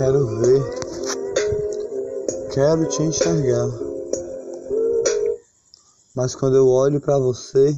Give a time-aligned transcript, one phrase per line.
[0.00, 0.62] Quero ver,
[2.54, 3.68] quero te enxergar.
[6.14, 7.76] Mas quando eu olho para você,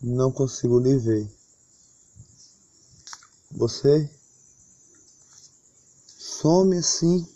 [0.00, 1.28] não consigo lhe ver.
[3.50, 4.08] Você
[6.16, 7.26] some assim,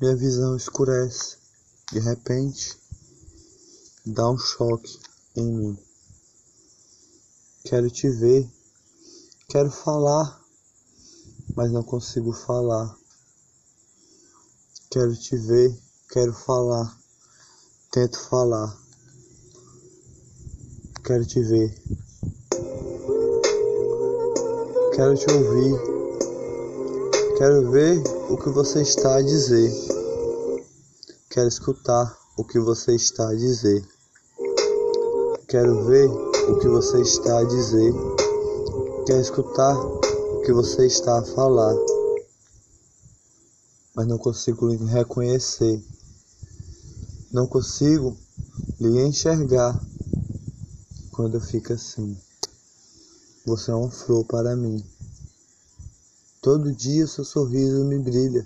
[0.00, 1.36] minha visão escurece.
[1.92, 2.74] De repente,
[4.06, 4.98] dá um choque
[5.36, 5.78] em mim.
[7.64, 8.50] Quero te ver,
[9.46, 10.41] quero falar,
[11.54, 12.96] mas não consigo falar.
[14.90, 15.78] Quero te ver,
[16.10, 16.96] quero falar,
[17.90, 18.78] tento falar.
[21.04, 21.82] Quero te ver,
[24.94, 25.74] quero te ouvir,
[27.36, 29.72] quero ver o que você está a dizer,
[31.28, 33.84] quero escutar o que você está a dizer,
[35.48, 37.92] quero ver o que você está a dizer,
[39.06, 39.76] quero escutar
[40.44, 41.76] que você está a falar,
[43.94, 45.80] mas não consigo lhe reconhecer,
[47.30, 48.18] não consigo
[48.80, 49.80] lhe enxergar
[51.12, 52.18] quando eu fico assim.
[53.46, 54.84] Você é uma flor para mim.
[56.40, 58.44] Todo dia seu sorriso me brilha.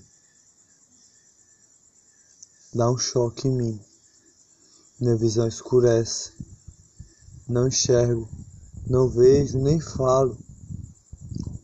[2.74, 3.80] Dá um choque em mim.
[5.00, 6.32] Minha visão escurece.
[7.48, 8.28] Não enxergo,
[8.86, 10.36] não vejo, nem falo.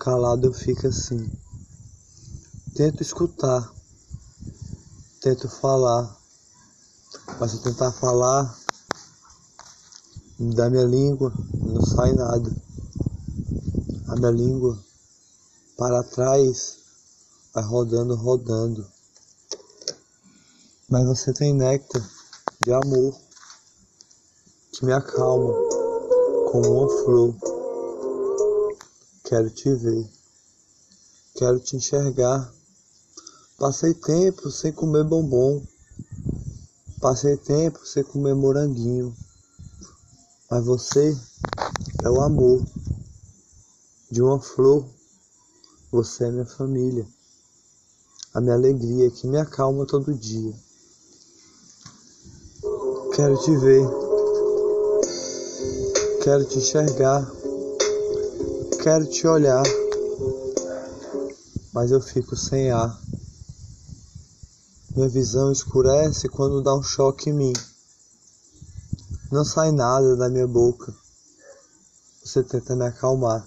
[0.03, 1.31] Calado eu fico assim.
[2.75, 3.73] Tento escutar,
[5.21, 6.21] tento falar,
[7.39, 8.59] mas se tentar falar,
[10.41, 11.33] da minha língua
[11.65, 12.53] não sai nada.
[14.09, 14.77] A minha língua
[15.79, 16.79] para trás
[17.55, 18.85] vai rodando, rodando.
[20.91, 22.03] Mas você tem néctar
[22.61, 23.17] de amor
[24.73, 25.55] que me acalma
[26.51, 27.52] como uma flor.
[29.33, 30.07] Quero te ver,
[31.35, 32.53] quero te enxergar.
[33.57, 35.65] Passei tempo sem comer bombom,
[37.01, 39.17] passei tempo sem comer moranguinho,
[40.51, 41.19] mas você
[42.03, 42.63] é o amor
[44.11, 44.85] de uma flor.
[45.91, 47.09] Você é minha família,
[48.35, 50.55] a minha alegria que me acalma todo dia.
[53.17, 53.89] Quero te ver,
[56.23, 57.42] quero te enxergar,
[58.83, 59.63] quero te olhar,
[61.73, 63.01] mas eu fico sem ar.
[64.97, 67.53] Minha visão escurece quando dá um choque em mim.
[69.31, 70.93] Não sai nada da minha boca.
[72.25, 73.47] Você tenta me acalmar.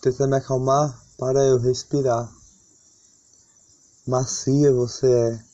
[0.00, 2.32] Tenta me acalmar para eu respirar.
[4.06, 5.44] Macia você é.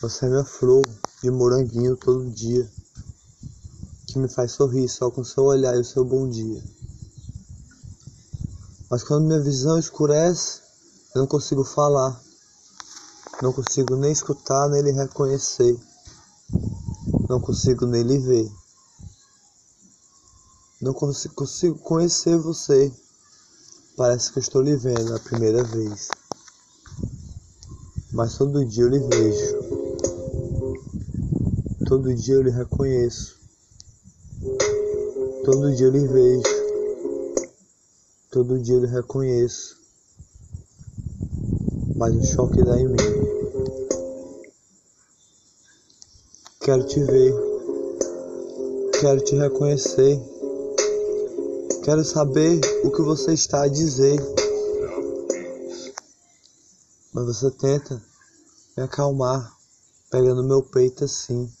[0.00, 0.86] Você é minha flor
[1.20, 2.70] de moranguinho todo dia,
[4.12, 6.62] que me faz sorrir só com seu olhar e o seu bom dia.
[8.90, 10.60] Mas quando minha visão escurece,
[11.14, 12.20] eu não consigo falar,
[13.40, 15.78] não consigo nem escutar nem lhe reconhecer,
[17.28, 18.52] não consigo nem lhe ver,
[20.80, 22.92] não consigo, conhecer você.
[23.96, 26.08] Parece que eu estou lhe vendo a primeira vez,
[28.12, 29.72] mas todo dia eu lhe vejo.
[31.86, 33.41] Todo dia eu lhe reconheço.
[35.44, 36.42] Todo dia eu lhe vejo.
[38.30, 39.76] Todo dia eu lhe reconheço.
[41.96, 42.96] Mas o choque dá em mim.
[46.60, 47.34] Quero te ver.
[49.00, 50.22] Quero te reconhecer.
[51.84, 54.20] Quero saber o que você está a dizer.
[57.12, 58.00] Mas você tenta
[58.76, 59.52] me acalmar,
[60.08, 61.52] pegando meu peito assim.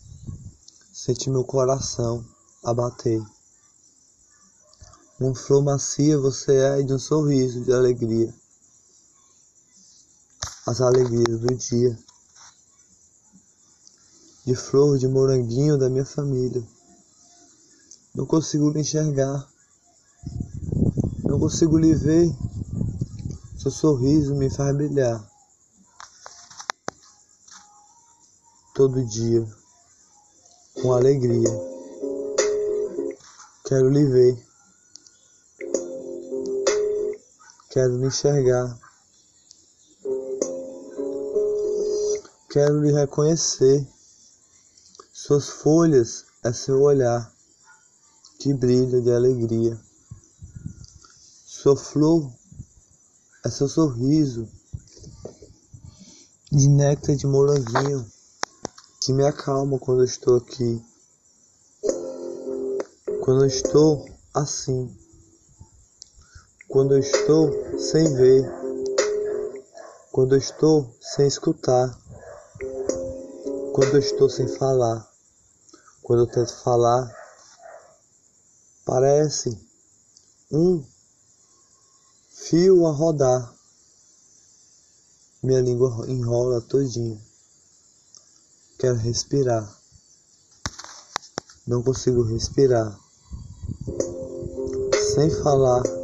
[0.92, 2.24] Sente meu coração
[2.62, 3.20] a bater.
[5.22, 8.34] Uma flor macia você é de um sorriso de alegria.
[10.66, 11.96] As alegrias do dia.
[14.44, 16.66] De flor de moranguinho da minha família.
[18.12, 19.48] Não consigo lhe enxergar.
[21.22, 22.28] Não consigo lhe ver.
[23.56, 25.24] Seu sorriso me faz brilhar.
[28.74, 29.48] Todo dia
[30.82, 31.48] com alegria.
[33.64, 34.51] Quero lhe ver.
[37.72, 38.78] Quero lhe enxergar.
[42.50, 43.88] Quero lhe reconhecer.
[45.10, 47.32] Suas folhas é seu olhar
[48.38, 49.80] que brilha de alegria.
[51.46, 52.30] Sua flor
[53.42, 54.46] é seu sorriso
[56.50, 58.06] de néctar de moranguinho
[59.00, 60.84] que me acalma quando eu estou aqui.
[63.22, 65.01] Quando eu estou assim.
[66.72, 68.50] Quando eu estou sem ver,
[70.10, 71.98] quando eu estou sem escutar,
[73.74, 75.06] quando eu estou sem falar,
[76.02, 77.14] quando eu tento falar,
[78.86, 79.50] parece
[80.50, 80.82] um
[82.30, 83.54] fio a rodar.
[85.42, 87.20] Minha língua enrola todinho.
[88.78, 89.78] Quero respirar.
[91.66, 92.98] Não consigo respirar.
[95.14, 96.01] Sem falar.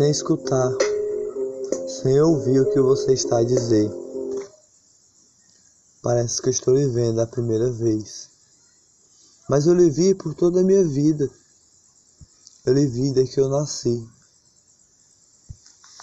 [0.00, 0.72] Sem escutar.
[1.86, 3.90] Sem ouvir o que você está a dizer.
[6.00, 8.30] Parece que eu estou lhe vendo a primeira vez.
[9.46, 11.28] Mas eu lhe vi por toda a minha vida.
[12.64, 14.08] Eu lhe vi desde que eu nasci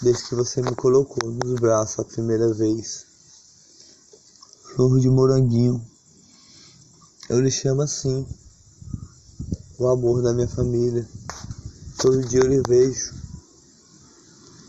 [0.00, 3.04] desde que você me colocou nos braços a primeira vez.
[4.62, 5.84] Flor de moranguinho,
[7.28, 8.24] eu lhe chamo assim,
[9.76, 11.04] o amor da minha família.
[12.00, 13.18] Todo dia eu lhe vejo,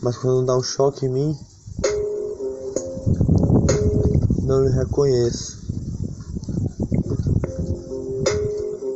[0.02, 1.38] mas quando dá um choque em mim,
[4.42, 5.60] não lhe reconheço.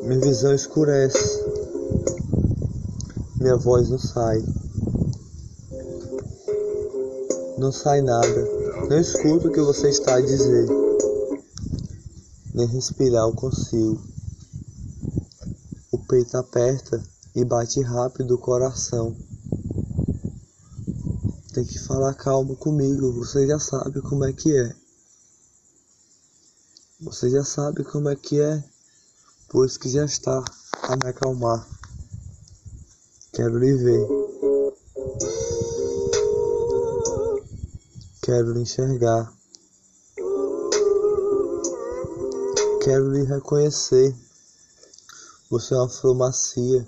[0.04, 1.44] Minha visão escurece,
[3.40, 4.42] minha voz não sai.
[7.58, 8.48] Não sai nada.
[8.88, 10.66] Não escuto o que você está a dizer.
[12.54, 14.02] Nem respirar eu consigo.
[15.92, 17.02] O peito aperta
[17.34, 19.16] e bate rápido o coração.
[21.54, 24.74] Tem que falar calmo comigo, você já sabe como é que é.
[27.00, 28.64] Você já sabe como é que é,
[29.48, 30.44] pois que já está
[30.82, 31.64] a me acalmar.
[33.32, 34.08] Quero lhe ver.
[38.20, 39.32] Quero lhe enxergar.
[42.82, 44.12] Quero lhe reconhecer.
[45.50, 46.84] Você é uma flor macia,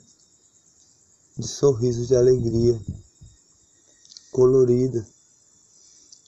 [1.38, 2.80] de sorriso de alegria,
[4.36, 5.02] colorida,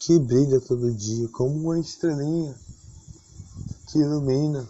[0.01, 2.59] que brilha todo dia como uma estrelinha
[3.87, 4.67] que ilumina.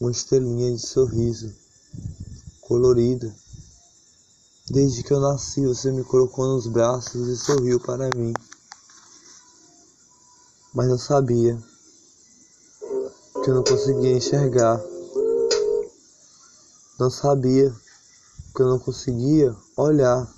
[0.00, 1.52] Uma estrelinha de sorriso,
[2.62, 3.34] colorida
[4.70, 8.32] Desde que eu nasci, você me colocou nos braços e sorriu para mim.
[10.72, 11.62] Mas eu sabia
[13.44, 14.80] que eu não conseguia enxergar.
[16.98, 17.70] Não sabia
[18.56, 20.37] que eu não conseguia olhar.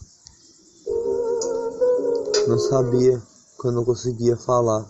[2.51, 3.23] Não sabia
[3.61, 4.85] que eu não conseguia falar.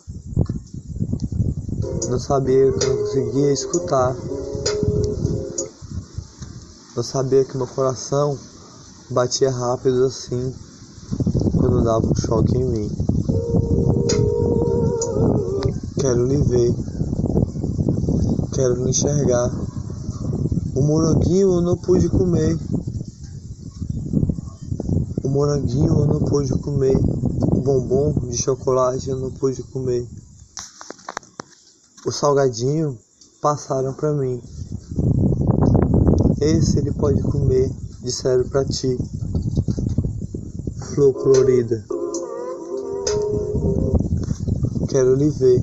[2.08, 4.16] Não sabia que eu não conseguia escutar.
[6.96, 8.34] Não sabia que meu coração
[9.10, 10.54] batia rápido assim
[11.54, 12.90] quando dava um choque em mim.
[16.00, 16.74] Quero lhe ver,
[18.54, 19.50] quero lhe enxergar.
[20.74, 22.58] O moranguinho eu não pude comer.
[25.22, 26.98] O moranguinho eu não pude comer.
[27.60, 30.08] O bombom de chocolate eu não pude comer.
[32.06, 32.98] O salgadinho
[33.42, 34.42] passaram para mim.
[36.40, 37.70] Esse ele pode comer
[38.02, 38.96] disseram para ti,
[40.94, 41.84] flor colorida.
[44.88, 45.62] Quero lhe ver,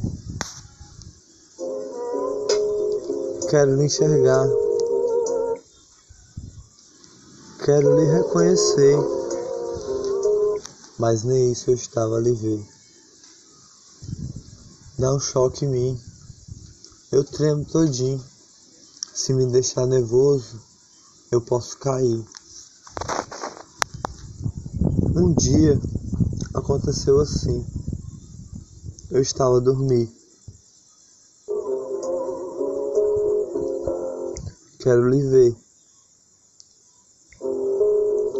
[3.50, 4.48] quero lhe enxergar,
[7.66, 8.96] quero lhe reconhecer,
[10.98, 12.66] mas nem isso eu estava ver.
[14.98, 16.02] Dá um choque em mim,
[17.12, 18.24] eu tremo todinho.
[19.14, 20.60] Se me deixar nervoso,
[21.32, 22.26] eu posso cair.
[25.16, 25.80] Um dia
[26.54, 27.66] aconteceu assim.
[29.10, 30.12] Eu estava a dormir.
[34.80, 35.56] Quero lhe ver.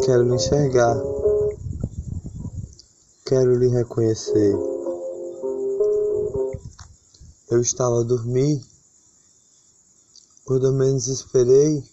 [0.06, 0.98] Quero lhe enxergar.
[3.28, 4.56] Quero lhe reconhecer.
[7.50, 8.66] Eu estava a dormir.
[10.46, 11.84] Quando eu menos esperei,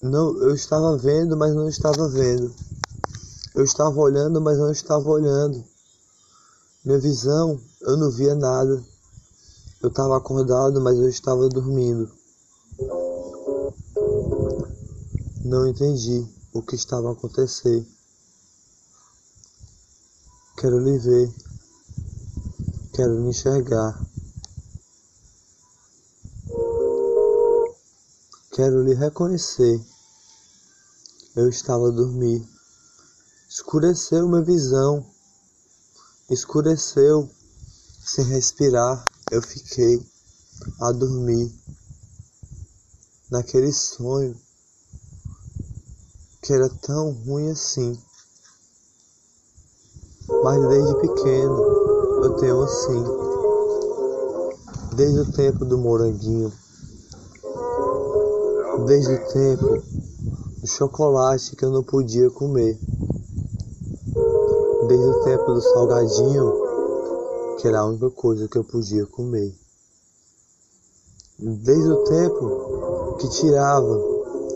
[0.00, 2.54] não, eu estava vendo, mas não estava vendo.
[3.52, 5.64] Eu estava olhando, mas não estava olhando.
[6.84, 8.80] Minha visão, eu não via nada.
[9.82, 12.08] Eu estava acordado, mas eu estava dormindo.
[15.44, 17.95] Não entendi o que estava a acontecer.
[20.56, 21.30] Quero lhe ver.
[22.94, 24.00] Quero lhe enxergar.
[28.52, 29.84] Quero lhe reconhecer.
[31.36, 32.42] Eu estava a dormir.
[33.50, 35.06] Escureceu minha visão.
[36.30, 37.30] Escureceu.
[38.06, 40.00] Sem respirar, eu fiquei
[40.80, 41.52] a dormir.
[43.30, 44.40] Naquele sonho
[46.40, 48.00] que era tão ruim assim.
[50.28, 51.62] Mas desde pequeno
[52.24, 53.04] eu tenho assim.
[54.94, 56.52] Desde o tempo do moranguinho.
[58.86, 59.82] Desde o tempo
[60.60, 62.80] do chocolate que eu não podia comer.
[64.88, 66.52] Desde o tempo do salgadinho,
[67.58, 69.54] que era a única coisa que eu podia comer.
[71.38, 74.00] Desde o tempo que tirava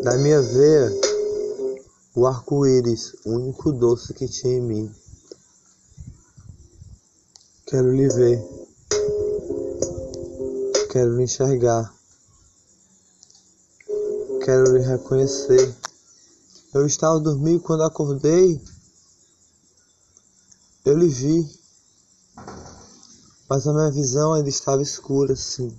[0.03, 0.91] da minha veia
[2.17, 5.00] o arco-íris, o único doce que tinha em mim.
[7.71, 8.45] Quero lhe ver.
[10.91, 11.95] Quero lhe enxergar.
[14.45, 15.73] Quero lhe reconhecer.
[16.75, 18.61] Eu estava dormindo quando acordei.
[20.85, 21.49] Eu lhe vi.
[23.49, 25.73] Mas a minha visão ainda estava escura, sim.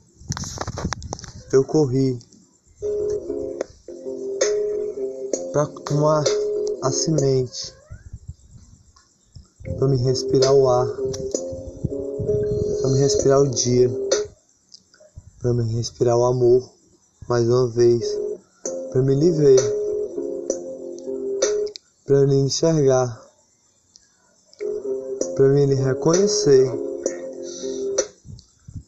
[1.52, 2.18] Eu corri
[5.52, 6.24] para tomar
[6.84, 7.74] a semente,
[9.78, 10.88] para me respirar o ar
[12.82, 13.92] para me respirar o dia,
[15.40, 16.68] para me respirar o amor
[17.28, 18.04] mais uma vez,
[18.92, 19.32] para me lhe
[22.08, 23.22] para me enxergar,
[25.36, 26.72] para me reconhecer.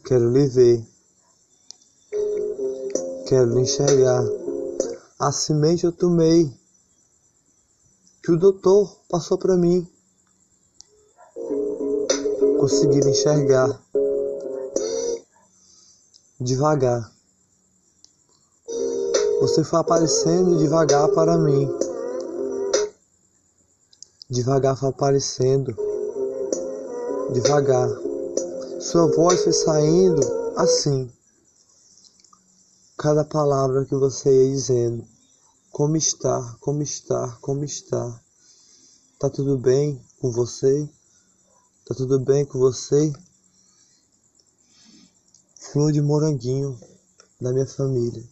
[0.06, 0.84] Quero lhe ver,
[3.28, 4.24] quero lhe enxergar.
[5.20, 6.52] A semente eu tomei,
[8.24, 9.88] que o doutor passou para mim
[12.64, 13.78] conseguir enxergar
[16.40, 17.12] devagar.
[19.42, 21.70] Você foi aparecendo devagar para mim.
[24.30, 25.76] Devagar foi aparecendo.
[27.34, 27.90] Devagar.
[28.80, 30.22] Sua voz foi saindo
[30.56, 31.12] assim.
[32.98, 35.06] Cada palavra que você ia dizendo.
[35.70, 36.56] Como está?
[36.62, 37.38] Como está?
[37.42, 38.22] Como está?
[39.20, 40.90] Tá tudo bem com você?
[41.86, 43.12] Tá tudo bem com você?
[45.74, 46.80] flor de moranguinho
[47.42, 48.24] da minha família.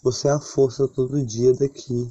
[0.00, 2.08] Você é a força todo dia daqui.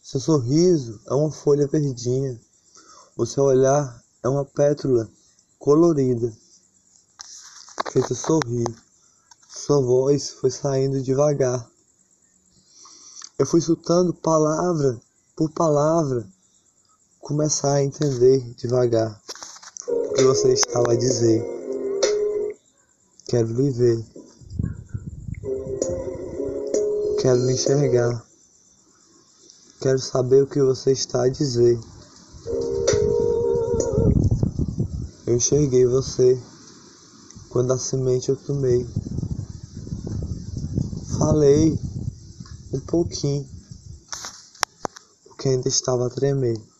[0.00, 2.40] Seu sorriso é uma folha verdinha.
[3.16, 5.10] O seu olhar é uma pétala
[5.58, 6.32] colorida.
[7.92, 8.72] Feita sorrir.
[9.48, 11.68] Sua voz foi saindo devagar.
[13.36, 15.00] Eu fui escutando palavra
[15.34, 16.24] por palavra,
[17.24, 19.18] começar a entender devagar
[19.88, 21.42] o que você estava a dizer.
[23.26, 24.04] Quero lhe ver.
[27.22, 28.26] Quero lhe enxergar.
[29.80, 31.80] Quero saber o que você está a dizer.
[35.26, 36.38] Eu enxerguei você
[37.48, 38.86] quando a semente eu tomei.
[41.16, 41.78] Falei
[42.70, 43.48] um pouquinho,
[45.24, 46.73] porque ainda estava a tremer.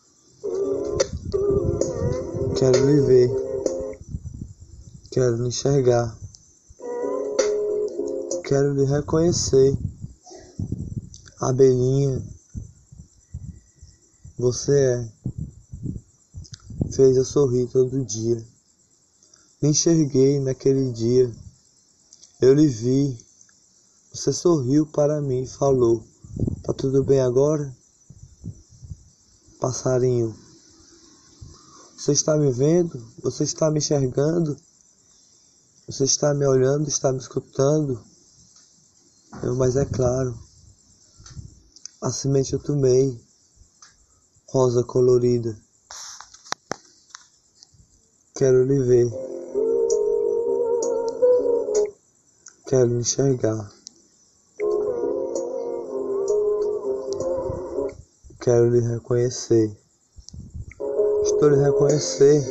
[2.65, 3.29] Quero lhe ver.
[5.11, 6.17] Quero lhe enxergar.
[8.43, 9.77] Quero lhe reconhecer.
[11.39, 12.25] Abelhinha,
[14.35, 15.11] você é.
[16.91, 18.43] Fez eu sorrir todo dia.
[19.61, 21.31] Me enxerguei naquele dia.
[22.41, 23.15] Eu lhe vi.
[24.11, 26.03] Você sorriu para mim e falou:
[26.63, 27.71] Tá tudo bem agora?
[29.59, 30.35] Passarinho,
[32.05, 33.03] você está me vendo?
[33.23, 34.55] Você está me enxergando?
[35.87, 36.87] Você está me olhando?
[36.87, 37.99] Está me escutando?
[39.57, 40.37] mas é claro,
[42.01, 43.19] a semente eu tomei,
[44.49, 45.57] rosa colorida.
[48.35, 49.09] Quero lhe ver,
[52.67, 53.71] quero lhe enxergar,
[58.39, 59.84] quero lhe reconhecer.
[61.41, 62.43] Lhe reconhecer,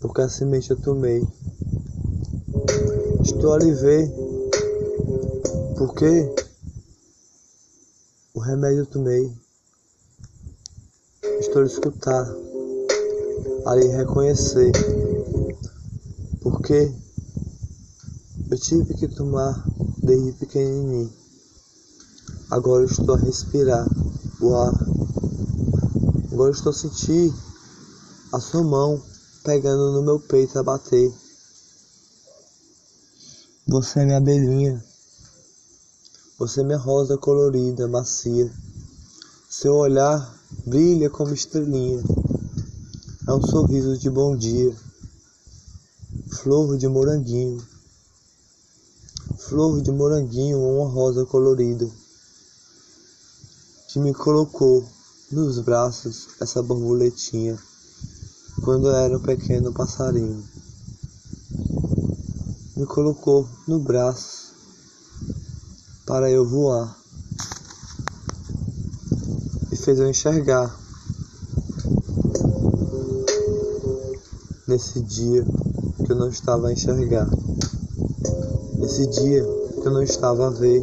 [0.00, 1.22] porque a semente eu tomei.
[3.22, 4.10] Estou a lhe ver
[5.76, 6.34] porque
[8.32, 9.30] o remédio eu tomei.
[11.40, 12.26] Estou a escutar,
[13.66, 14.72] a lhe reconhecer.
[16.40, 16.90] Porque
[18.50, 19.68] eu tive que tomar
[20.02, 21.12] desde pequenininho.
[22.50, 23.86] Agora estou a respirar
[24.40, 24.85] o ar.
[26.36, 27.32] Agora estou a sentir
[28.30, 29.02] a sua mão
[29.42, 31.10] pegando no meu peito a bater.
[33.66, 34.84] Você é minha abelhinha.
[36.38, 38.52] Você é minha rosa colorida, macia.
[39.48, 42.04] Seu olhar brilha como estrelinha.
[43.26, 44.76] É um sorriso de bom dia.
[46.32, 47.66] Flor de moranguinho.
[49.38, 51.90] Flor de moranguinho, uma rosa colorida.
[53.88, 54.86] que me colocou
[55.30, 57.58] nos braços essa borboletinha
[58.62, 60.42] quando eu era um pequeno passarinho.
[62.76, 64.54] Me colocou no braço
[66.06, 66.96] para eu voar
[69.72, 70.78] e fez eu enxergar
[74.68, 75.44] nesse dia
[76.04, 77.28] que eu não estava a enxergar,
[78.78, 80.82] nesse dia que eu não estava a ver,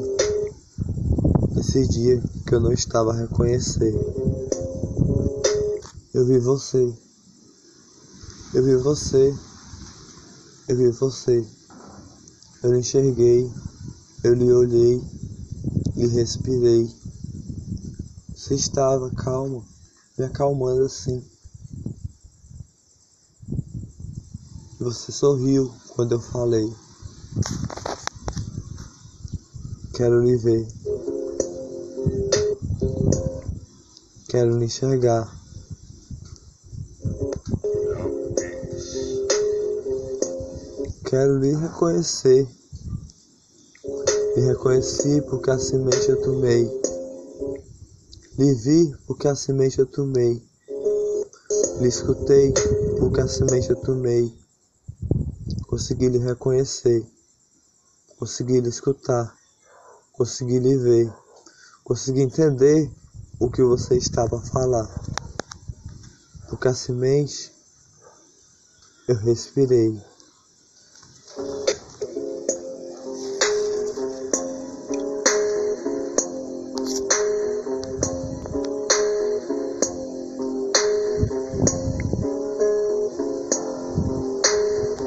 [1.55, 3.93] nesse dia que eu não estava a reconhecer.
[6.13, 6.95] Eu vi você,
[8.53, 9.35] eu vi você,
[10.69, 11.43] eu vi você,
[12.61, 13.51] eu lhe enxerguei,
[14.23, 15.03] eu lhe olhei,
[15.97, 16.87] lhe respirei.
[18.35, 19.65] Você estava calmo,
[20.15, 21.25] me acalmando assim.
[24.79, 26.71] Você sorriu quando eu falei.
[29.95, 30.67] Quero lhe ver.
[34.29, 35.42] Quero lhe enxergar.
[41.13, 42.47] Quero lhe reconhecer.
[44.35, 46.63] Me reconheci porque a semente eu tomei.
[48.35, 50.41] Lhe vi porque a semente eu tomei.
[51.79, 52.51] Lhe escutei
[52.97, 54.35] porque a semente eu tomei
[55.67, 57.05] consegui lhe reconhecer,
[58.17, 59.37] consegui lhe escutar,
[60.13, 61.13] consegui lhe ver,
[61.83, 62.91] consegui entender
[63.39, 64.89] o que você estava a falar.
[66.49, 67.53] Porque a semente
[69.07, 70.12] eu respirei.